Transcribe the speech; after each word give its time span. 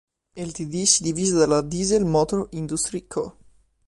Ltd 0.47 0.73
si 0.85 1.03
divise 1.03 1.35
dalla 1.35 1.61
Diesel 1.61 2.05
Motor 2.05 2.47
Industry 2.53 3.05
Co. 3.05 3.37